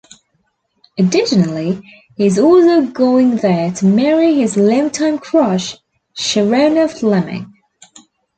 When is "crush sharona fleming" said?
5.19-7.53